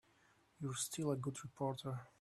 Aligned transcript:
You're 0.59 0.73
still 0.73 1.11
a 1.11 1.15
good 1.15 1.43
reporter. 1.43 1.99